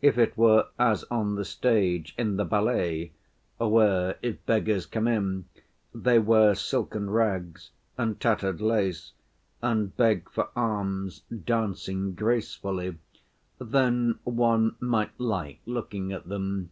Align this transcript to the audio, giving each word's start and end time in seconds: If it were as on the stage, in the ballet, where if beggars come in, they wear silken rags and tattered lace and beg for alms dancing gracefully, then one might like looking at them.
If 0.00 0.16
it 0.16 0.36
were 0.38 0.68
as 0.78 1.02
on 1.10 1.34
the 1.34 1.44
stage, 1.44 2.14
in 2.16 2.36
the 2.36 2.44
ballet, 2.44 3.10
where 3.58 4.16
if 4.22 4.46
beggars 4.46 4.86
come 4.86 5.08
in, 5.08 5.46
they 5.92 6.20
wear 6.20 6.54
silken 6.54 7.10
rags 7.10 7.72
and 7.98 8.20
tattered 8.20 8.60
lace 8.60 9.10
and 9.60 9.96
beg 9.96 10.30
for 10.30 10.50
alms 10.54 11.22
dancing 11.22 12.12
gracefully, 12.14 12.98
then 13.60 14.20
one 14.22 14.76
might 14.78 15.18
like 15.18 15.58
looking 15.66 16.12
at 16.12 16.28
them. 16.28 16.70